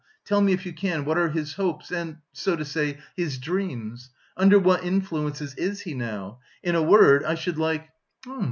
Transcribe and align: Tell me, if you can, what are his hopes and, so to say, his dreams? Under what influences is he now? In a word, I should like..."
Tell 0.25 0.41
me, 0.41 0.51
if 0.51 0.65
you 0.65 0.73
can, 0.73 1.05
what 1.05 1.19
are 1.19 1.29
his 1.29 1.53
hopes 1.53 1.91
and, 1.91 2.17
so 2.33 2.55
to 2.55 2.65
say, 2.65 2.97
his 3.15 3.37
dreams? 3.37 4.09
Under 4.35 4.57
what 4.57 4.83
influences 4.83 5.53
is 5.59 5.81
he 5.81 5.93
now? 5.93 6.39
In 6.63 6.73
a 6.73 6.81
word, 6.81 7.23
I 7.23 7.35
should 7.35 7.59
like..." 7.59 7.87